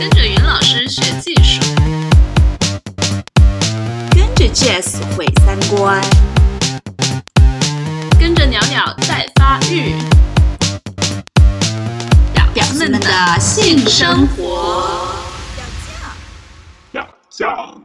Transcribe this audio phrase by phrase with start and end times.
[0.00, 1.60] 跟着云老师学技术，
[4.10, 6.00] 跟着 Jazz 毁三观，
[8.18, 9.94] 跟着鸟鸟在发育，
[12.32, 15.14] 表们的性生活。
[16.92, 17.78] 要酱。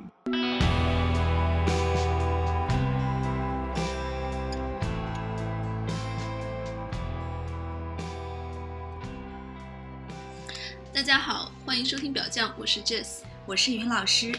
[10.93, 13.21] 大家好，欢迎收听表酱，我是 Jess。
[13.47, 14.31] 我是云老师，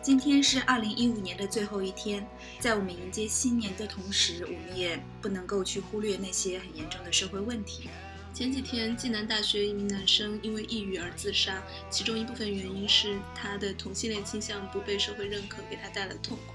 [0.00, 2.26] 今天是二零一五年的最后一天，
[2.58, 7.90] 在我们迎接新年的同时，我们也不能够去忽略那些很严重的社会问题。
[8.32, 16.54] 前几天，暨南大学一名男生因为抑郁而自杀，其中一部分原因是他的同性恋倾向不被社会认可，给他带来痛苦。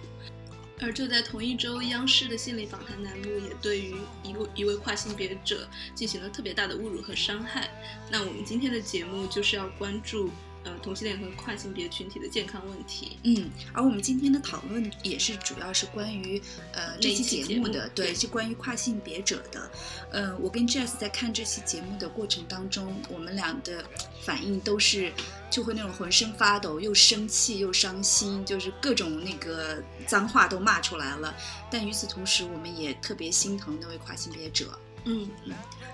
[0.81, 7.69] 而就在同一周，央视的心理访谈栏目也对于一位一位跨性别者进行了特别大的侮辱和伤害。
[8.11, 10.29] 那我们今天的节目就是要关注
[10.65, 13.17] 呃同性恋和跨性别群体的健康问题。
[13.23, 16.41] 嗯，而我们今天的讨论也是主要是关于
[16.73, 19.71] 呃这期期节目的，对，对是关于跨性别者的。
[20.11, 23.85] 呃，我跟 Jess 在看这期节目的过程当中，我们俩的
[24.23, 25.13] 反应都是
[25.49, 31.33] 就会那种浑身发抖，又生气又伤心，就是各种那个脏话都骂出来了。
[31.71, 34.77] 但与此同时，我们也特别心疼那位跨性别者。
[35.05, 35.29] 嗯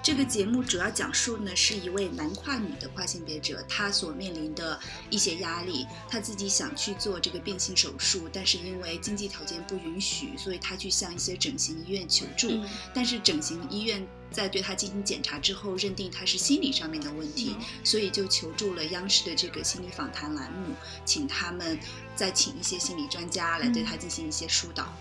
[0.04, 4.80] 这个节目主要讲述呢是一位男跨女的跨性别者，他所面临的
[5.12, 5.86] 一些压力。
[6.10, 12.50] 他自己想去做这个变性手术，但是因为经济条件不允许，所以他去向一些整形医院求助。
[12.50, 20.74] 嗯但是整形医院在对他进行检查之后，认定他是心理上面的问题，所以就求助了央视的这个心理访谈栏目，
[21.06, 21.78] 请他们
[22.16, 24.92] 再请一些心理专家来对他进行一些疏导。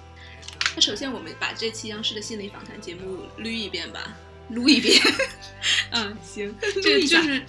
[0.74, 4.16] 那首先我们把这期央视的心理访谈节目捋一遍吧。
[4.50, 5.00] 撸一遍，
[5.92, 7.40] 嗯，行，录 这就是，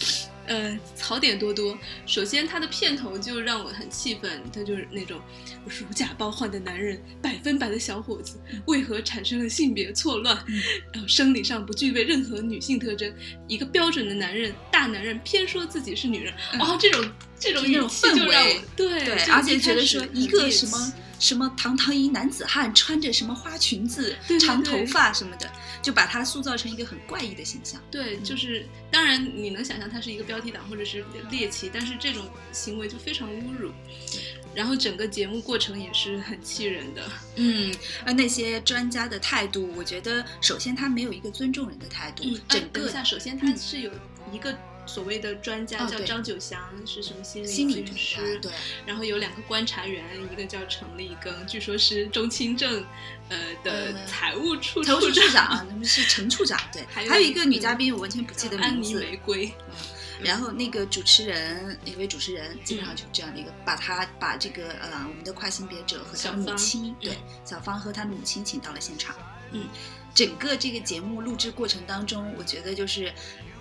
[0.46, 1.76] 呃，槽点多多。
[2.06, 5.20] 首先，它的片头就让我很气愤，他就是那种
[5.66, 10.38] 如假包换的男人，百分百的小伙子，为何产生了性别错乱？
[10.48, 10.62] 嗯。
[10.94, 13.12] 然后生理上不具备任何女性特征，
[13.48, 16.62] 一个标准的男人，大男人偏说自己是女人，嗯。
[16.62, 25.50] 哦，这种这种语气就让我对对，而且觉得说一个什么奇什么堂堂一男子汉，穿着什么花裙子、对对长头发什么的，
[25.82, 27.82] 就把他塑造成一个很怪异的形象。
[27.90, 28.24] 对，嗯。
[28.24, 33.72] 就是当然你能想象他是一个标题党或者是猎奇，但是这种行为就非常侮辱。
[34.54, 37.74] 然后整个节目过程也是很气人的，嗯，
[38.06, 43.90] 而那些专家的态度，我觉得首先他没有一个尊重人的态度，整个呃等一下，首先他是有
[44.30, 44.54] 一个
[44.86, 48.52] 所谓的专家叫张九祥，是什么心理心理专师家，，对，
[48.86, 52.84] 然后有两个观察员，一个叫陈立庚，据说是中清正
[53.30, 55.26] 呃的呃财务处财务处长。
[55.28, 59.00] 处长，那么是陈处长，对， 还有还有一一个个女嘉宾，我完全不记得安妮名字。
[59.00, 59.54] 玫瑰，
[60.24, 66.58] 然后那个主持人，一位主持人，基本上就这样的一个，把他把这个呃我们的跨性别者和他的母小芳。
[66.58, 69.16] 亲，对嗯小芳和他的母亲请到了现场。
[69.54, 69.68] 嗯，
[70.14, 73.14] 整个这个节目录制过程当中，我觉得就是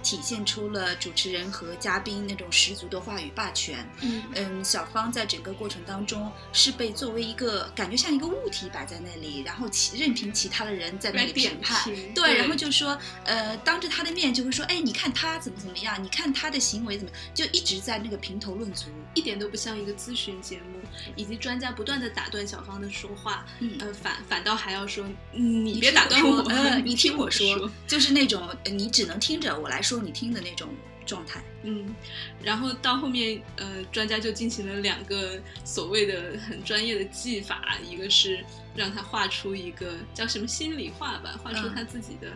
[0.03, 3.87] 体现出了主持人和嘉宾那种十足的话语霸权。
[4.01, 11.85] 嗯嗯，小芳在整个过程当中是被作为一个感觉像一个物体摆在那里，然后其任凭其他的人在那里评判。
[11.85, 18.87] 评，对，然后就说，呃，当着他的面就会说，哎，你看他怎么怎么样，你看他的行为怎么，就一直在那个评头论足。
[19.15, 20.81] 一点都不像一个咨询节目，
[21.15, 30.69] 以及专家不断的打断小芳的说话，嗯呃，反反倒还要说，嗯你别打断我，呃， 你你听我说说，就是那种呃你只能听着我来说你听的那种
[31.11, 31.43] 状态。
[31.63, 31.95] 嗯，
[32.43, 38.43] 然后到后面，呃，专家就进行了两个所谓的很专业的技法，一个是
[38.75, 41.73] 让他画出一个叫什么心里画吧，画出嗯。
[41.75, 42.29] 他自己的、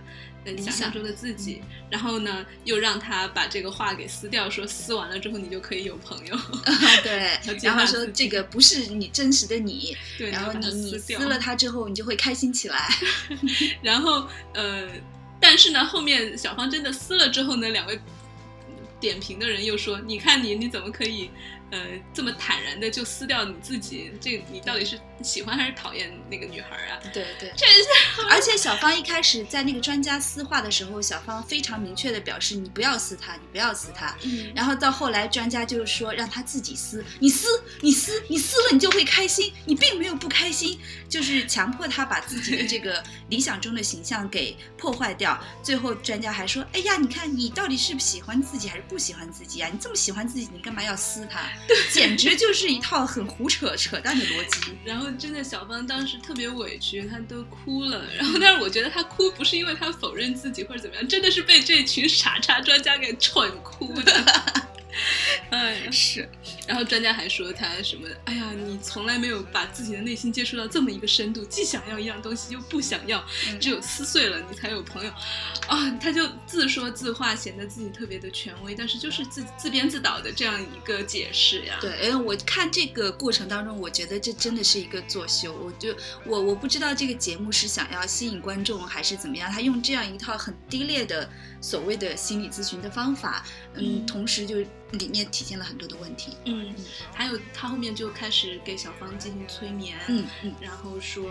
[0.44, 6.36] 呃理想想象中的自己，然后呢，又让他把这个画给撕掉，说撕完了之后你就可以有朋友
[7.02, 11.18] 对然后说这个不是你真实的你，对，然后你你撕掉。
[11.18, 12.94] 撕了它之后，你就会开心起来。
[13.80, 14.86] 然后呃，
[15.40, 17.98] 但是呢，后面小芳真的撕了之后呢，两位
[19.04, 21.28] 点评的人又说：“你看你你怎么可以
[21.70, 21.80] 呃
[22.12, 24.12] 这么坦然的就撕掉你自己？
[24.20, 27.52] 这你到底是喜欢还是讨厌那个女孩啊？”对对。
[27.56, 34.16] 这是而且小芳一开始在那个专家撕画的时候，小芳非常明确的表示你不要撕它，你不要撕它。
[34.22, 37.46] 嗯，然后到后来，专家就是说让他自己撕，你撕，
[37.80, 40.78] 你撕，你撕了你就会开心，你并没有不开心，
[41.08, 45.42] 就是强迫他把自己的这个 理想中的形象给破坏掉。
[45.62, 49.68] 最后专家还说，哎呀，你看你到底是喜欢自己还是不喜欢自己啊？
[49.72, 51.40] 你这么喜欢自己，你干嘛要撕它？
[51.90, 54.72] 简直 就是一套很胡扯扯淡的逻辑。
[54.84, 58.04] 然后真的小芳当时特别委屈，她都哭了。
[58.16, 64.12] 然后，但是我觉得她哭不是因为她否认自己或者怎么样，真的是被这群傻叉专家给蠢哭的。
[65.50, 66.28] 哎，是，
[66.66, 68.08] 然后专家还说他什么？
[68.24, 75.10] 哎呀，你从来没有把自己的内心接触到这么一个深度，既想要一样东西又不想要，嗯只有撕碎了你才有朋友。
[75.66, 81.78] 啊，他就自说自话，显得自己特别的权威，但是就是自自编自导的这样一个解释呀。
[81.80, 85.52] 对，哎，我看这个过程当中，我觉得这真的是一个作秀。
[85.54, 85.94] 我就
[86.24, 91.28] 我我不知道这个节目是想要吸引观众还是怎么样，他用这样一套很低劣的
[91.64, 94.06] 所谓的心理咨询的方法，嗯，嗯。
[94.06, 94.56] 同时就
[94.90, 96.36] 里面体现了很多的问题。
[96.44, 96.74] 嗯，
[97.14, 100.54] 还有他后面就开始给小芳进行催眠，嗯嗯。
[100.60, 101.24] 然后说，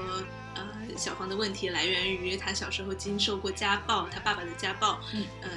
[0.56, 0.65] 呃，
[0.97, 5.50] 小芳的问题来源于她小时候经受过家暴，她爸爸的家暴，嗯，呃，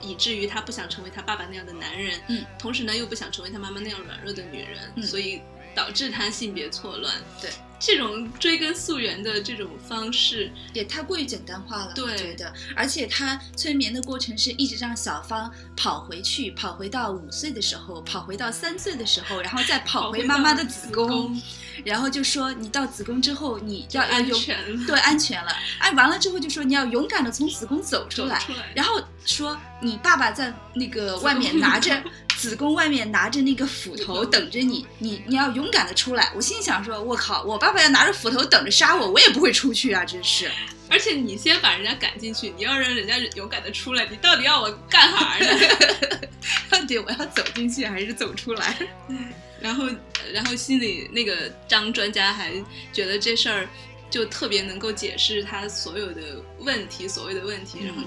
[0.00, 5.02] 以至于她不想成为她爸爸那样的男人，嗯，同时呢又不想成为她妈妈那样软弱的女人，嗯。
[5.04, 5.40] 所以
[5.72, 7.14] 导致她性别错乱。
[7.40, 7.48] 对，
[7.78, 12.52] 这种追根溯源的这种方式，也太过于简单化了，我对觉得。
[12.74, 21.40] 而且他催眠的过程是一直让小芳跑回去，跑回到五岁的时候，跑回到三岁的时候，然后再跑回妈妈的子宫，
[21.84, 25.52] 然后就说你到子宫之后，你要要安全了，对安全了。
[25.78, 32.02] 哎，完了之后就说你要勇敢的从子宫走出来，走出来，然后说你爸爸在那个外面拿着
[32.36, 36.30] 子宫外面拿着那个斧头 等着你，你你要勇敢的出来。
[36.34, 40.50] 我心想说，我靠，我爸爸要拿着斧头等着杀我，我也不会出去啊，真是。
[40.90, 45.60] 而且你先把人家赶进去，你要让人家勇敢的出来，你到底要我干啥呢？
[46.68, 48.76] 到底我要走进去还是走出来？
[49.60, 49.88] 然后，
[50.32, 52.52] 然后心里那个张专家还
[52.92, 53.66] 觉得这事儿
[54.10, 56.20] 就特别能够解释他所有的
[56.58, 58.02] 问题，所谓的问题，嗯然后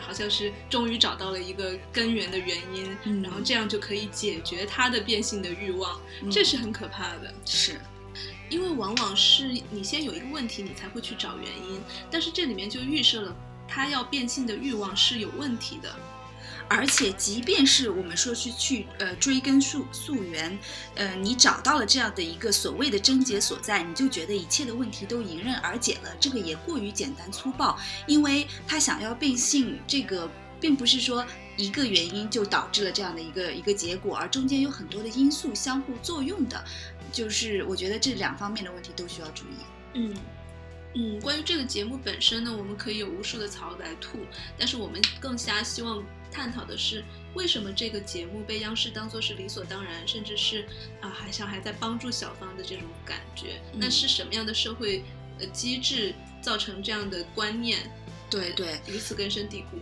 [0.00, 6.00] 好像是终于找到了一个根源的原因，嗯然后这样就可以解决他的变性的欲望，
[6.30, 7.32] 这是很可怕的。
[7.44, 7.80] 是，
[8.48, 11.80] 因为往往是你先有一个问题，你才会去找原因，
[12.10, 13.36] 但是这里面就预设了
[13.68, 15.94] 他要变性的欲望是有问题的。
[16.74, 20.58] 而且即便是我们说是去呃追根溯溯源，
[20.94, 30.26] 呃，你找到了这样的一个所谓的症结所在，你就觉得一切的问题都迎刃而解了，这个也过于简单粗暴，因为他想要变性，这个
[30.58, 31.26] 并不是说
[31.58, 36.64] 一个原因就导致了这样的一个一个结果，而中间有很多的因素相互作用的，
[37.12, 39.56] 就是我觉得这两方面的问题都需要注意。
[39.92, 40.16] 嗯。
[40.94, 44.18] 嗯，关于这个节目本身呢，我们可以有无数的槽来吐，
[44.58, 50.66] 但是我们更加希望探讨的是，为什么这个节目被央视当做是理所当然，甚至是
[51.00, 53.60] 啊，好像还在帮助小芳的这种感觉？
[53.72, 55.04] 嗯那是什么样的社会
[55.38, 57.78] 呃机制造成这样的观念
[58.30, 59.78] 对对，如此根深蒂固？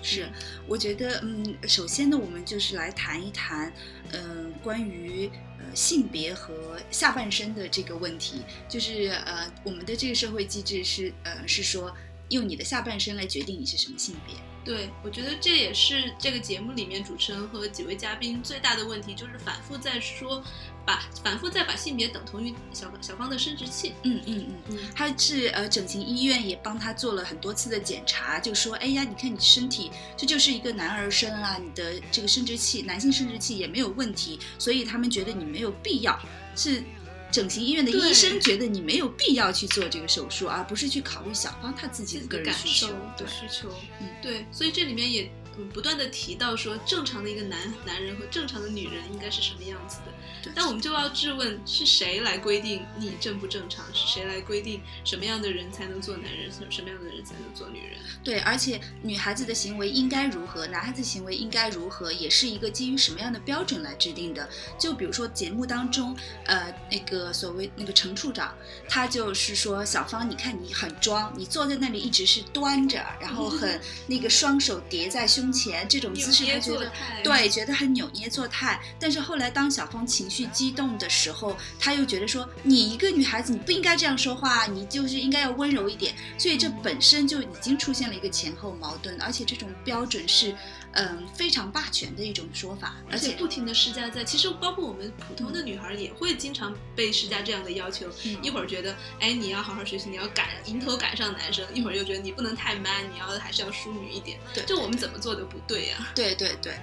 [0.00, 0.28] 是，
[0.68, 3.72] 我觉得，嗯，首先呢，我们就是来谈一谈，
[4.12, 5.28] 嗯、关于
[5.58, 11.92] 呃性别和下半身的这个问题，就是呃，我们的这个社会机制是，呃，是说
[12.28, 14.36] 用你的下半身来决定你是什么性别。
[14.68, 20.44] 对，我觉得这也是这个节目里面主持人和几位嘉宾最大的问题，就是反复在说，
[20.84, 23.94] 把反复在把性别等同于小小芳的生殖器。
[24.02, 24.54] 嗯嗯嗯。
[24.68, 36.20] 嗯他是呃，整形医院也帮他做了很多次的检查，就说，哎呀，你看你身体这就是一个男儿身啊，你的这个生殖器，男性生殖器也没有问题，所以他们觉得你没有必要，
[36.54, 36.84] 是
[37.30, 42.94] 整形医院的医生觉得你没有必要去做这个手术，而不是去考虑小芳她自己的个人感需求受。
[43.16, 43.68] 对，需求，
[44.00, 44.08] 嗯。
[44.22, 50.12] 对，所以这里面也嗯不断的提到说，正常的一个男男人和正常的女人应该是什么样子的。
[50.42, 53.84] 对但我们就要质问，是谁来规定你正不正常？
[53.92, 57.98] 是谁来规定什么样的人才能做男人，什什么样的人才能做女人？
[58.22, 64.48] 对，而且女孩子的行为应该如何，男孩子行为应该如何，也是一个基于什么样的标准来制定的。
[64.78, 68.54] 就比如说节目当中，呃，那个所谓那个程处长，
[68.88, 76.90] 他就是说小芳，你看你很装，你坐在那里一直是端着，然后很 那个双手叠在胸前，这种姿势他觉得。
[77.22, 86.14] 对，觉得很扭捏作态，但是后来当小芳情绪激动的时候，他又觉得说，你一个女孩子，你不应该这样说话，你就是应该要温柔一点。
[86.36, 90.54] 所以这本身就已经出现了一个前后矛盾，而且这种标准是，
[90.98, 98.36] 嗯，非常霸权的一种说法，而且不停的施加在，其实包括我们普通的女孩也会经常被施加这样的要求，嗯。
[98.42, 104.64] 一会儿觉得，哎，你要好好学习，你要赶迎头赶上男生，一会儿又觉得你不能太 man，你要还是要淑女一点，对。
[104.64, 106.74] 就我们怎么做的不对呀、对对对。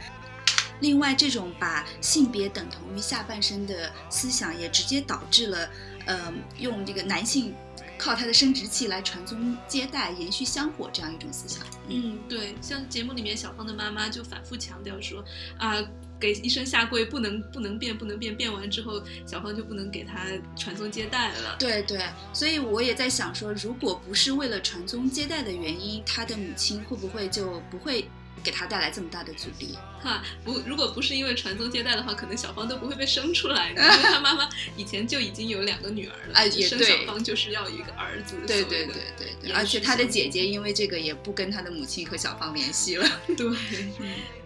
[0.79, 5.69] 另外，这种把性别等同于下半身的思想，也直接导致了，
[6.05, 7.53] 呃，用这个男性
[7.97, 11.65] 靠他的生殖器来传宗接代、延续香火这样一种思想。
[11.89, 15.23] 嗯，对，像节目里面小芳的妈妈就反复强调说，
[15.57, 15.77] 啊，
[16.19, 21.55] 给医生下跪不能不能变不能变，变完之后小芳就不能给他传宗接代了。
[21.59, 22.01] 对对，
[22.33, 28.09] 所以我也在想说，如果不是为了传宗接代的原因，他的母亲会不会就不会
[28.43, 29.77] 给他带来这么大的阻力。
[30.01, 38.35] 哈，不，如果不是因为传宗接代的话，可能小芳都不会被生出来的，因 为她妈妈以前就已经有两个女儿了，哎也生小芳就是要一个儿子。
[38.45, 43.07] 对对对对对，延而且他的姐姐因为这个也不跟他的母亲和小芳联系了。
[43.35, 43.47] 对，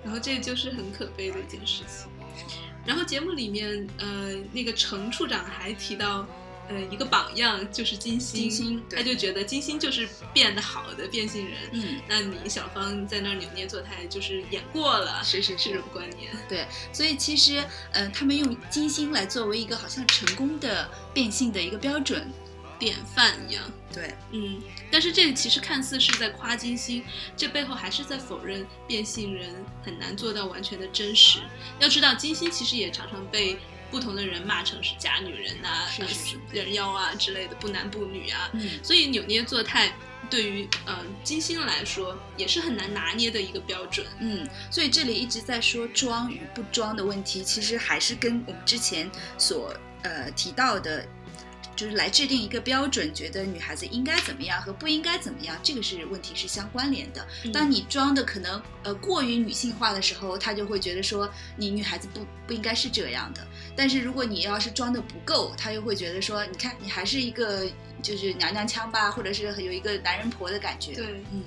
[0.04, 2.10] 然后这就是很可悲的一件事情。
[2.86, 6.26] 然后节目里面，呃，那个程处长还提到，
[6.70, 11.56] 呃，一个榜样就是金星，金星他就觉得金星就是变得好的变性人。
[11.72, 16.32] 嗯，那你小芳在那儿扭捏作态，就是演过了，是是是这种，观念。
[16.48, 22.32] 对，所以其实，呃，他们用金星来作为一个好像成功的变性的一个标准。
[22.78, 27.04] 典范一样，对，嗯，但是这其实看似是在夸金星，
[27.36, 31.40] 这背后还是在否认变性人很难做到完全的真实。
[31.82, 33.58] 要知道，金星其实也常常被
[33.92, 38.50] 不同的人骂成是假女人呐、啊是是是人妖啊之类的，不男不女啊。
[38.54, 39.94] 嗯，所以扭捏作态
[40.30, 44.06] 对于呃金星来说也是很难拿捏的一个标准。
[44.20, 51.06] 嗯，所以这里一直在说装与不装的问题，其实还是跟我们之前所呃提到的，
[51.80, 57.26] 就是来制定一个标准，觉得女孩子应该怎么样和不应该怎么样，这个是问题是相关联的。
[57.46, 63.48] 嗯当你装的可能呃过于女性化的时候，他就会觉得说你女孩子不不应该是这样的。
[63.78, 67.66] 但是如果你要是装的不够，他又会觉得说，你看你还是一个
[68.04, 70.94] 就是娘娘腔吧，或者是有一个男人婆的感觉。
[70.94, 71.42] 对，嗯。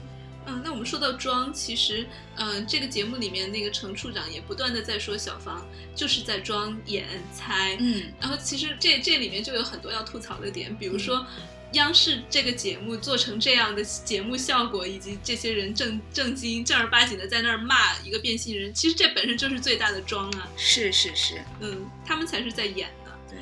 [0.46, 2.06] 嗯，那我们说到装，其实，
[2.36, 11.26] 嗯、这个节目里面那个程处长也不断的在说小芳就是在装演猜，嗯然后其实这这里面就有很多要吐槽的点，比如说。
[11.74, 20.46] 央视这个节目做成这样的节目效果，以及这些人正正经正儿八经的在那儿骂一个变性人，其实这本身就是最大的装啊！
[20.54, 23.38] 是是是，嗯，他们才是在演呢。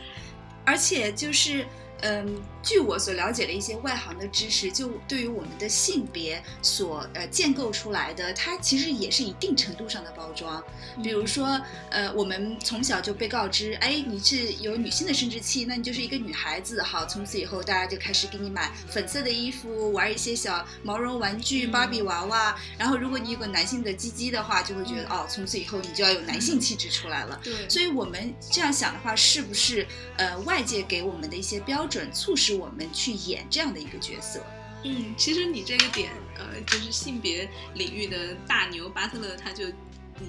[0.65, 1.67] 而且就是，
[2.03, 10.63] 嗯，据我所了解的一些外行的知识，就对于我们的性别所呃建构出来的，它其实也是一定程度上的包装。
[11.03, 16.83] 比如说，呃，我们从小就被告知，哎，你是有女性的生殖器，那你就是一个女孩子。
[16.83, 22.57] 好，从此以后大家就开始给你买粉色的衣服，玩一些小毛绒玩具、嗯芭比娃娃。
[22.79, 27.41] 然后，如果你有个男性的鸡鸡的话，就会觉得，嗯哦，从此以后你就要有男性气质出来了。
[27.43, 34.41] 对，所以我们这样想的话，是不是呃外界给我们的一些标准，促使我们去演这样的一个角色？
[34.85, 39.67] 嗯，其实你这个点，呃，就是性别领域的大牛巴特勒他就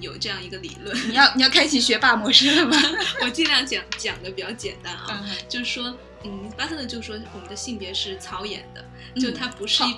[0.00, 2.76] 有这样一个理论， 你要你要开启学霸模式了吗？
[3.22, 8.84] 我尽量讲讲的比较简单啊，嗯就是说，嗯，巴特勒就说我们的性别是操演的，
[9.14, 9.94] 嗯就它不是一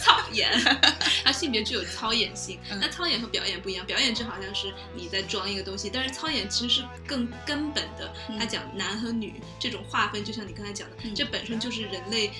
[0.00, 0.50] 操演，
[1.24, 2.58] 它性别具有操演性。
[2.70, 8.12] 嗯那操演和表演不一样，表演就好像是你在装一个东西，但是操演其实是更根本的。
[8.38, 12.30] 他讲男和女这种划分，就像你刚才讲的，嗯这本身就是人类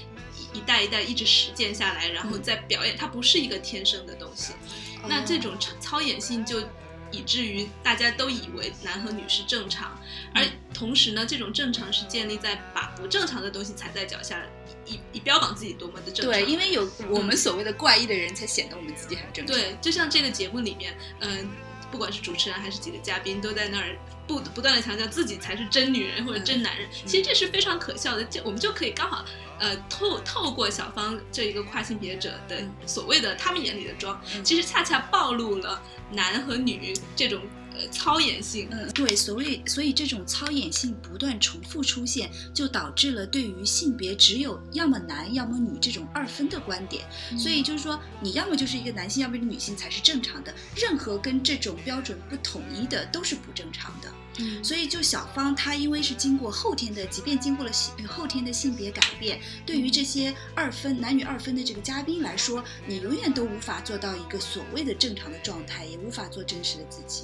[0.55, 4.53] 一一代一代一直实践下来，然后嗯再表演，它不是一个天生的东西。
[5.09, 6.61] 那这种操操演性就
[7.17, 9.99] 以至于大家都以为男和女是正常，
[10.35, 14.43] 而嗯同时呢，这种正常是建立在把不正常的东西踩在脚下，
[14.85, 16.33] 以以标榜自己多么的正常。
[16.33, 19.57] 对，因为有我们所谓的怪异的人，才显得我们自己很正常。
[19.57, 21.49] 对，就像这个节目里面，嗯、
[21.91, 26.89] 不管是主持人还是几个嘉宾，都在那儿不不断的强调自己才是真女人或者真男人。
[27.05, 29.25] 其实这是非常可笑的，就我们就可以刚好
[29.59, 35.81] 呃透透过小芳这一个跨性别者的嗯所谓的他们眼里的装，嗯其实恰恰暴露了
[36.11, 37.41] 男和女这种
[37.77, 38.69] 呃操演性。
[38.71, 47.05] 嗯，对，所谓所以这种操演性不断重复出现，就导致了对于性别只有要么男要么女这种二分的观点。
[47.39, 54.13] 所以就是说，你要么就是一个男性，要么是女性才是正常的，任何跟这种标准不统一的都是不正常的。
[54.39, 67.23] 嗯所以就小芳她因为是经过后天的，即便经过了性呃后天的性别改变，对于这些二分男女二分的这个嘉宾来说，你永远都无法做到一个所谓的正常的状态，也无法做真实的自己。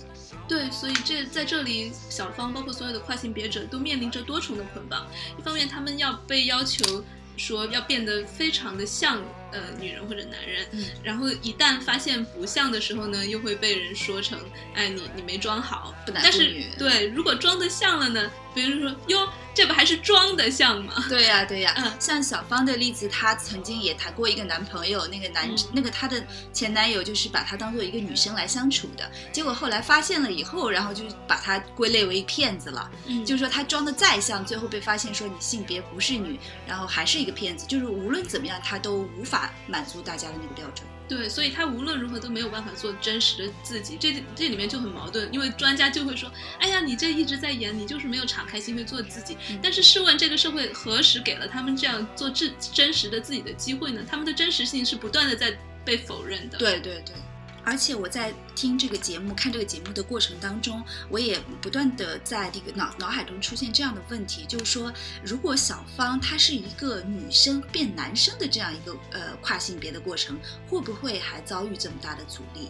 [0.52, 5.06] 对，所以这在这里，小芳包括所有的跨性别者都面临着多重的捆绑。
[5.38, 7.02] 一方面，他们要被要求
[7.38, 9.18] 说要变得非常的像
[9.52, 14.38] 呃女人或者男人，嗯然后一旦发现不像的时候呢，又会被人说成，
[14.74, 15.94] 哎，你你没装好。
[16.04, 20.94] 不男但是对，如果装的像了呢，别人说哟，这不还是装的像吗？
[21.08, 32.90] 对呀、对呀、嗯像小芳的例子，她曾经也谈过一个男朋友，那个男、嗯那个她的前男友就是把她当做一个女生来相处的，结果后来发现了以后，然后就把她归类为骗子了。
[33.06, 40.86] 嗯就是说她装的再像，最后被发现说你性别不是女，然后还是一个骗子，就是无论怎么样，她都无法满足大家的那个标准。
[41.08, 49.36] 对，所以他无论如何都没有办法做真实的自己，这这里面就很矛盾，因为专家就会说，哎呀，你这一直在演，你就是没有敞开心扉做自己。
[49.50, 54.02] 嗯但是试问，这个社会何时给了他们这样做真真实的自己的机会呢？
[54.08, 57.14] 他们的真实性是不断的在被否认的。，对对对，
[57.64, 64.92] 而且我在听这个节目、看这个节目的过程当中，我也不断的在这个脑脑海中出现这样的问题，就是说，
[65.24, 70.38] 如果小芳她是一个女生变男生的这样一个呃跨性别的过程，
[70.68, 72.68] 会不会还遭遇这么大的阻力？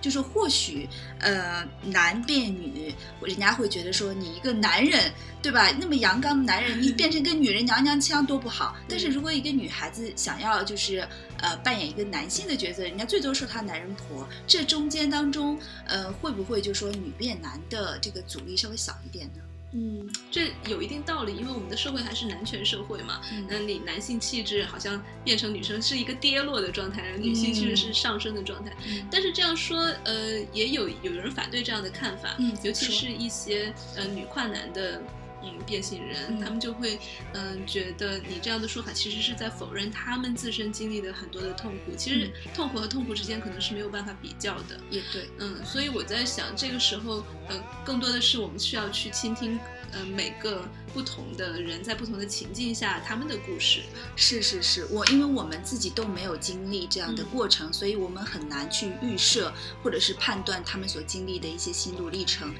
[0.00, 5.12] 就是或许，呃，男变女，人家会觉得说你一个男人，
[5.42, 5.70] 对吧？
[5.78, 8.76] 那么阳刚的男人，你 变成个女人娘娘腔多不好。
[8.88, 11.06] 但是如果一个女孩子想要就是
[11.38, 14.26] 呃扮演一个男性的角色，人家最多说她男人婆。
[14.46, 19.42] 这中间当中，呃，会不会就说女变男的这个阻力稍微小一点呢？
[19.72, 23.20] 嗯，这有一定道理，因为我们的社会还是男权社会嘛。
[23.48, 28.72] 那你男性气质好像变成女生是一个跌落的状态，女性气质是上升的状态。
[29.10, 35.00] 但是这样说，呃，也有有人反对这样的看法，尤其是一些呃女跨男的。
[35.42, 36.98] 嗯，变性人他们就会，
[37.32, 41.94] 嗯，觉得你这样的说法其实是在否认他们自身经历的很多的痛苦。
[41.96, 44.78] 其实痛苦和痛苦之间可能是没有办法比较的。
[44.90, 49.58] 也对，嗯，所以我在想，这个时候，呃，更多的是我们需要去倾听，
[49.92, 53.80] 呃，每个不同的人在不同的情境下他们的故事。
[54.16, 62.52] 是是是，我因为我们自己都没有经历这样的过程，所以我们很难去预设或者是判断他们所经历的一些心路历程。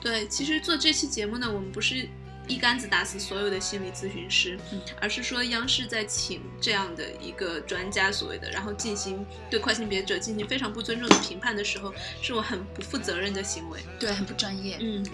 [0.00, 2.08] 对，其实做这期节目呢，我们不是
[2.46, 4.56] 一竿子打死所有的心理咨询师，
[5.00, 14.76] 而是说央视在请这样的一个专家所谓的，然后进行对跨性别者进行非常不尊重的评判的时候，是我很不负责任的行为，对，很不专业。
[14.80, 15.04] 嗯，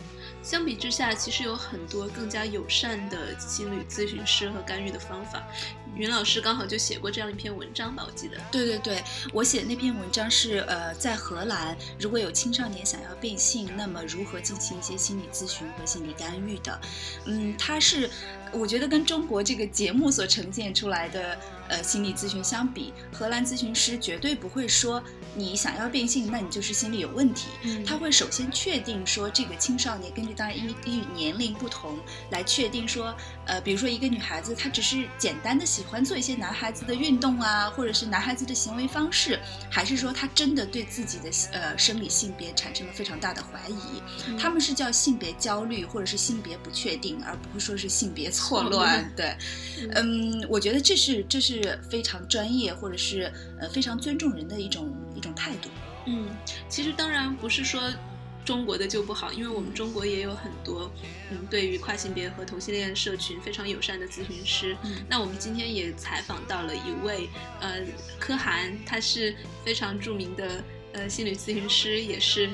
[0.42, 5.42] 相比之下，其实有很多更加友善的心理咨询师和干预的方法。
[5.96, 8.36] 云老师刚好就写过这样一篇文章吧，我记得。
[8.50, 16.80] 对对对，我写的那篇文章是呃，在荷兰，如果有青少年想要变性，那么如何进行一些心理咨询和心理干预的？
[17.26, 18.08] 嗯，它是。
[18.54, 21.38] 我觉得跟中国这个节目所呈现出来的
[21.72, 25.02] 呃心理咨询相比，荷兰咨询师绝对不会说
[25.34, 27.48] 你想要变性，那你就是心理有问题。
[27.86, 31.98] 他会首先确定说这个青少年根据当然依依年龄不同
[32.30, 44.36] 来确定说，呃，比如说一个女孩子她只是简单的喜欢做一些男孩子的运动啊，或者是男孩子的行为方式，还是说她真的对自己的呃生理性别产生了非常大的怀疑？
[44.38, 48.30] 他们是叫性别焦虑或者是性别不确定，而不会说是性别。
[48.32, 49.36] 错乱，对，
[49.94, 55.68] 嗯，我觉得这是这是非常专业或者是呃非常尊重人的一种一种态度。
[56.06, 56.28] 嗯，
[56.68, 57.80] 其实当然不是说
[58.44, 60.90] 中国的就不好，因为我们中国也有很多
[61.30, 64.76] 嗯对于跨性别和同性恋社群非常友善的咨询师。
[65.08, 67.28] 那我们今天也采访到了一位
[67.60, 67.80] 呃
[68.18, 72.50] 柯涵，他是非常著名的呃心理咨询师，也是。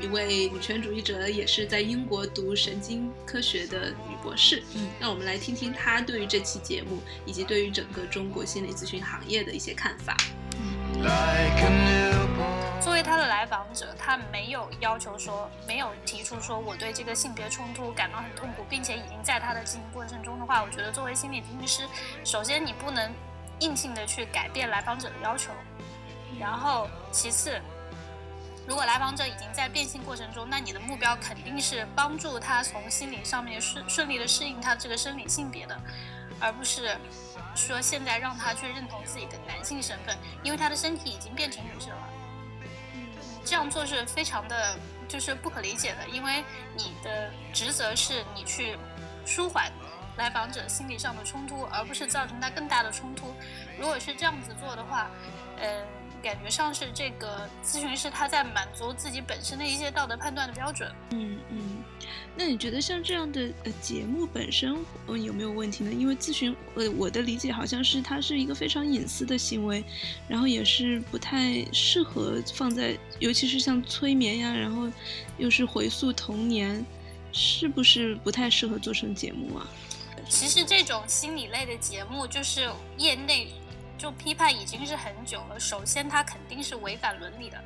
[0.00, 4.62] 一位女权主义者，也是在英国读神经科学的女博士。
[4.74, 10.16] 嗯，那我们来听听他对于这期节目以及对于整个中国心理咨询行业的一些看法。
[12.80, 21.88] 作为他的来访者，他没有要求说，没有提出说我对这个性别冲突感到很痛苦，并且已经在他的进行过程中的话，我觉得作为心理咨询师，
[22.24, 23.10] 首先你不能
[23.60, 25.50] 硬性的去改变来访者的要求，
[26.38, 27.60] 然后其次。
[28.70, 35.76] 如果来访者已经在变性过程中，那你的目标肯定是帮助他从心理上面顺顺利的适应他这个生理性别的，
[36.38, 36.96] 而不是
[37.56, 42.08] 说现在让他去认同自己的男性身份，因为他的身体已经变成女生了。
[42.94, 43.08] 嗯，
[43.44, 44.78] 这样做是非常的，
[45.08, 46.44] 就是不可理解的，因为
[46.76, 48.78] 你的职责是你去
[49.26, 49.68] 舒缓
[50.16, 53.34] 来访者心理上的冲突，而不是造成他更大的冲突。
[53.76, 55.10] 如果是这样子做的话，
[55.58, 55.84] 嗯。
[56.22, 60.90] 感觉上是这个咨询师他在满足自己本身的一些道德判断的标准。
[61.10, 61.82] 嗯嗯，
[62.36, 65.92] 那你觉得像这样的呃节目本身嗯有没有问题呢？
[65.92, 69.84] 因为咨询呃我的理解好像是它是一个非常隐私的行为，
[70.28, 74.88] 然后也是不太适合放在，尤其是像催眠呀，然后
[75.38, 76.84] 又是回溯童年，
[77.32, 79.68] 是不是不太适合做成节目啊？
[80.28, 83.52] 其实这种心理类的节目就是业内。
[84.00, 85.60] 就批判已经是很久了。
[85.60, 87.62] 首先，它肯定是违反伦理的，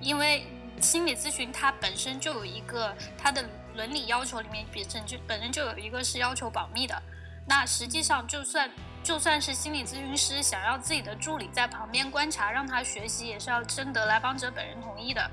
[0.00, 0.46] 因为
[0.80, 7.02] 心理咨询它本身就有一个它的伦理要求里面，本身就本身就有一个是要求保密的。
[7.48, 8.70] 那实际上，就算
[9.02, 15.28] 就算是心理咨询师想要自己的助理在旁边观察，让他学习，也是要征得来访者本人同意的。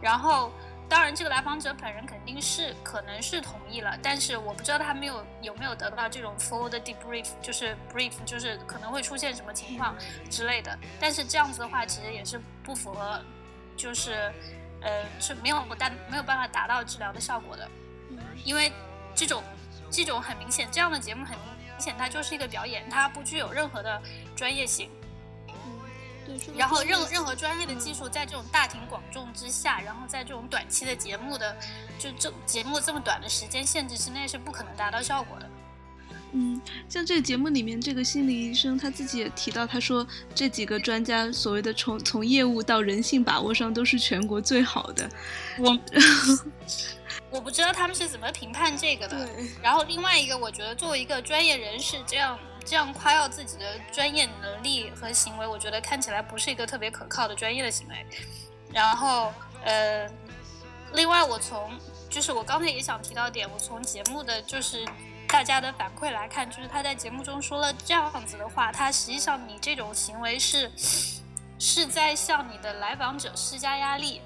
[0.00, 0.52] 然后。
[0.88, 9.94] 当然，这个来访者本人肯定是可能是同意了，但是我不知道他没有有没有得到这种 full 的 debrief，就是 brief，就是可能会出现什么情况
[10.30, 10.76] 之类的。
[10.98, 13.20] 但是这样子的话，其实也是不符合，
[13.76, 14.32] 就是
[14.80, 17.68] 呃是没有达没有办法达到治疗的效果的，
[18.42, 18.72] 因为
[19.14, 19.42] 这种
[19.90, 24.00] 这种很明显，这样的节目很明显它就是一个表演，它不具有任何的
[24.34, 24.90] 专业性。
[26.56, 31.56] 然后任任何专业的技术在这种大庭广众之下，然后在这种短期的节目的
[31.98, 35.48] 就这节目这么短的时间限制之内是不可能达到效果的。
[36.32, 36.60] 嗯，
[36.90, 45.08] 像这个节目里面，这个心理医生他自己也提到，他说这几个专家所谓的从从业务到人性把握上都是全国最好的。
[45.58, 45.78] 我
[47.30, 49.26] 我不知道他们是怎么评判这个的。
[49.62, 58.06] 然后另外一个，我觉得作为一个专业人士，这样这样夸耀自己的专业能力和行为，我觉得看起来不是一个特别可靠的专业的行为。
[58.70, 59.32] 然后
[59.64, 60.06] 呃，
[60.92, 61.72] 另外我从
[62.10, 64.86] 就是我刚才也想提到点，我从节目的就是
[65.26, 70.70] 大家的反馈来看，就是他在节目中说了这样子的话，他实际上你这种行为是
[71.58, 74.20] 是在向你的来访者施加压力。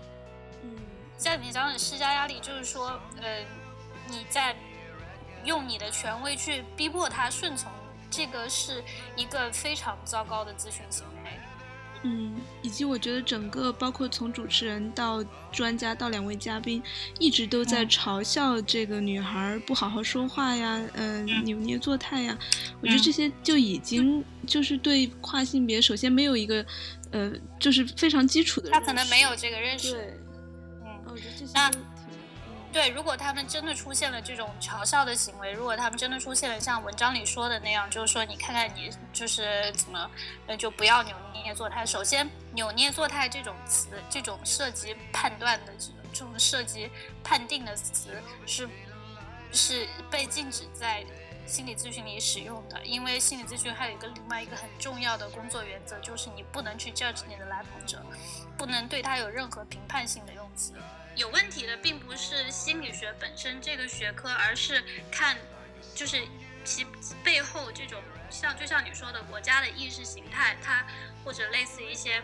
[0.65, 0.77] 嗯
[1.17, 3.45] 在你讲的施加压力，就是说，呃，
[4.09, 4.57] 你在
[5.45, 7.71] 用你的权威去逼迫他顺从，
[8.13, 8.85] 这个是
[9.17, 11.31] 一个非常糟糕的咨询行为。
[12.05, 16.83] 嗯，以及我觉得整个包括从主持人到专家到两位嘉宾，
[17.21, 22.37] 一直都在嗯嘲笑这个女孩儿不好好说话呀，嗯、嗯扭捏作态呀。
[22.81, 26.67] 我觉得嗯这些就已经就是对跨性别，首先没有一个，
[27.13, 28.81] 呃，就是非常基础的认识。
[28.81, 29.93] 他可能没有这个认识。
[29.93, 30.19] 对，
[30.85, 31.53] 嗯，我觉得这些
[32.73, 40.11] 对，如果他们真的出现了这种嘲笑的行为，如果他们真的出现了像文章里说的那样，就是说你看看你就是怎么，
[40.47, 41.85] 呃，就不要扭捏作态。
[41.85, 46.91] 首先，扭捏作态这种词，这种涉及判断的这种这种涉及
[47.23, 48.09] 判定的词
[48.47, 48.67] 是
[49.53, 51.05] 是被禁止在
[51.47, 58.03] 心理咨询里使用的，因为心理咨询还有一个另外一个很重要的工作原则，就是你不能去 judge 你的来访者，
[58.57, 60.73] 不能对他有任何评判性的用词。
[61.15, 65.37] 有问题的并不是心理学本身这个学科，而是看
[65.95, 66.23] 就是
[66.65, 66.87] 其
[67.23, 70.87] 背后这种像就像你说的国家的意识形态，它
[71.25, 72.23] 或者类似一些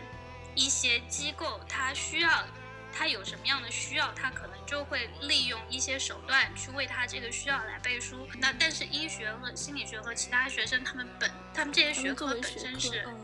[0.54, 2.46] 一些机构，它需要
[2.92, 8.26] 它有什么样的需要，它可能就会利用一些手段去为它这个需要来背书。
[8.38, 13.20] 那但是医学和心理学和其他学生他们本他们这些学科为学科本身是嗯，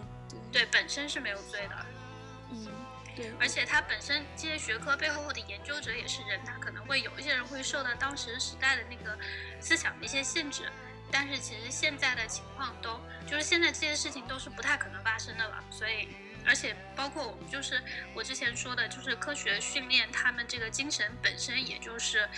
[0.52, 1.86] 对本身是没有罪的。
[3.14, 9.18] 对，而且它本身这些学科背后的研究者也是人，他可能会有一些人会受到当时时代的那个
[9.60, 10.70] 思想的一些限制，
[11.10, 16.08] 但是其实现在的情况都就是现在这些事情都是不太可能发生的了，所以
[16.44, 17.82] 而且包括我们就是
[18.14, 22.28] 我之前说的，就是科学训练他们这个精神本身，也就是。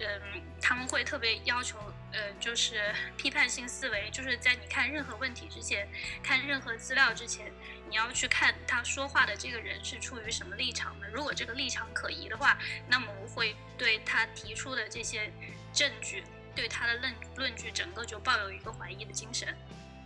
[0.00, 1.76] 嗯，他们会特别要求，
[2.12, 5.86] 呃，就是批判性思维，就是在你看任何问题之前，
[6.22, 7.52] 看任何资料之前，
[7.88, 11.08] 你要去看他说话的这个人是出于什么立场的。
[11.10, 15.30] 如果这个立场可疑的话，那么我会对他提出的这些
[15.72, 19.54] 证据，对他的论论据整个就抱有一个怀疑的精神。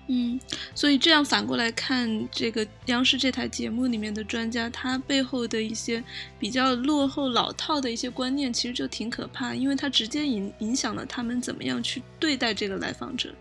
[0.08, 0.38] 嗯，
[0.74, 6.02] 所以这样反过来看，这个央视这台节目里面的专家，他背后的一些
[6.38, 13.32] 比较落后、老套的一些观念，其实就挺可怕，因为他直接影影响了他们怎么样去对待这个来访者。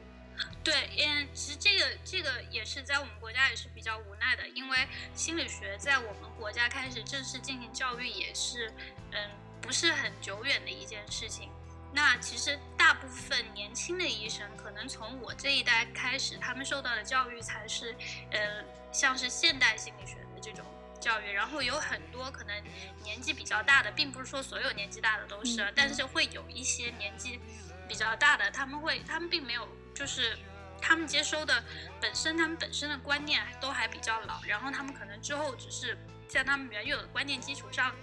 [0.64, 4.78] 对，嗯，其实这个这个也是在我们国家也是比较无奈的，因为
[5.16, 8.72] 心理学在我们国家开始正式进行教育也是，
[9.12, 9.18] 嗯，
[9.60, 11.50] 不是很久远的一件事情。
[11.94, 17.96] 那其实大部分年轻的医生，可能从我这一代开始，他们受到的教育才是，
[18.32, 20.66] 呃，像是现代心理学的这种
[21.00, 21.32] 教育。
[21.32, 22.64] 然后有很多可能
[23.04, 27.40] 年纪比较大的，并不是说所有年纪大的都是但是会有一些年纪
[27.88, 30.38] 比较大的，他们会，他们并没有就是。
[30.84, 31.64] 他们接收的
[32.00, 35.96] 本身，他们本身的观念都还比较老，然后他们可能之后只是
[36.28, 37.94] 在他们原有的观念基础上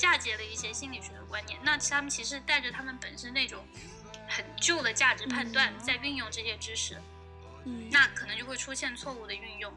[0.00, 1.60] 嫁接了一些心理学的观念。
[1.62, 3.62] 那他们其实带着他们本身那种
[4.26, 6.96] 很旧的价值判断，在运用这些知识，
[7.66, 9.70] 嗯，那可能就会出现错误的运用。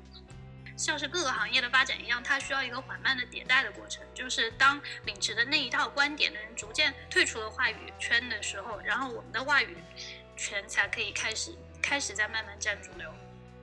[0.77, 4.01] 像是各个行业的发展一样，它需要一个缓慢的迭代的过程。
[4.13, 9.75] 就是当秉持的那一套观点的人逐渐退出了话语圈的时候，然后我们的话语
[10.37, 13.13] 权才可以开始开始在慢慢占主流。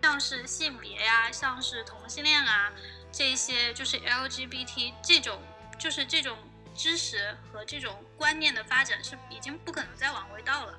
[0.02, 2.72] 像是性别呀，像是同性恋啊，
[3.10, 5.42] 这些就是 LGBT 这种，
[5.78, 6.38] 就是这种
[6.82, 10.78] 知识和这种观念的发展是已经不可能再往回倒了。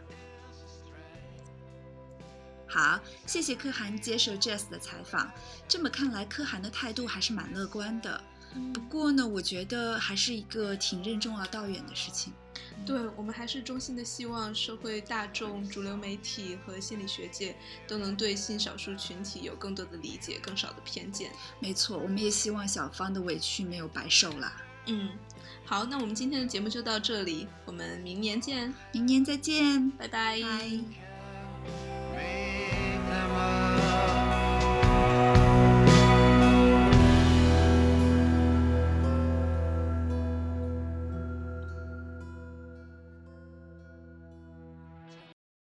[2.67, 5.31] 好，谢谢柯涵接受 Jess 的采访。
[5.67, 8.19] 这么看来，柯涵的态度还是蛮乐观的。
[8.55, 12.33] 嗯不过呢，我觉得还是一个挺任重而道远的事情。
[12.83, 17.55] 对我们还是衷心的希望社会大众、主流媒体和心理学界
[17.87, 21.31] 都能对性少数群体有更多的理解，更少的偏见。
[21.59, 24.51] 没错，我们也希望小芳的委屈没有白受啦。
[24.87, 25.09] 嗯，
[25.65, 30.39] 好，那我们今天的节目就到这里，我们明年见，明年再见，拜拜。